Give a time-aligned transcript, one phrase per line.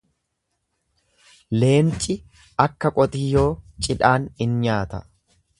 [1.63, 2.17] Leenci
[2.67, 3.47] akka qotiyyoo
[3.85, 5.05] cidhaan in nyaata.